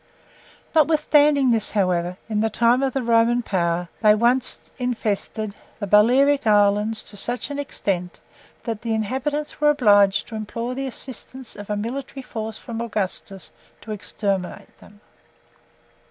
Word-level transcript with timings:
Notwithstanding 0.73 1.51
this, 1.51 1.69
however, 1.69 2.17
in 2.27 2.39
the 2.39 2.49
time 2.49 2.81
of 2.81 2.93
the 2.93 3.03
Roman 3.03 3.43
power, 3.43 3.87
they 4.01 4.15
once 4.15 4.73
infested 4.79 5.55
the 5.79 5.85
Balearic 5.85 6.47
islands 6.47 7.03
to 7.03 7.15
such 7.17 7.51
an 7.51 7.59
extent, 7.59 8.19
that 8.63 8.81
the 8.81 8.95
inhabitants 8.95 9.61
were 9.61 9.69
obliged 9.69 10.27
to 10.29 10.35
implore 10.35 10.73
the 10.73 10.87
assistance 10.87 11.55
of 11.55 11.69
a 11.69 11.75
military 11.77 12.23
force 12.23 12.57
from 12.57 12.81
Augustus 12.81 13.51
to 13.81 13.91
exterminate 13.91 14.75
them. 14.79 15.01